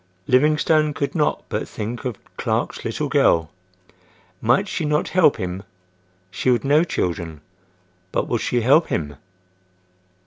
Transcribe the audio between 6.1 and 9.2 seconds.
She would know children. But would she help him?